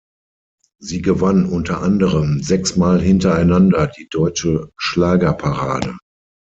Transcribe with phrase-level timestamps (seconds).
[0.79, 5.95] Sie gewann unter anderem sechs Mal hintereinander die "Deutsche Schlagerparade".